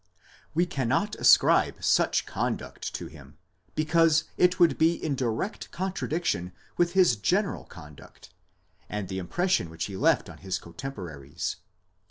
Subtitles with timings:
[0.55, 3.05] We cannot ascribe such conduct to.
[3.05, 3.37] him,
[3.75, 8.31] because it would be in direct contradiction with his general conduct,
[8.89, 11.57] and the impression which he left on his cotemporaries.